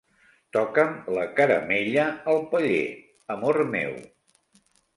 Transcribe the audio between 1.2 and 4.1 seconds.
caramella al paller, amor meu.